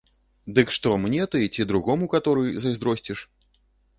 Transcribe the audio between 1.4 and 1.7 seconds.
ці